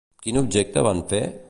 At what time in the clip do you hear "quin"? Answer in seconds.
0.23-0.39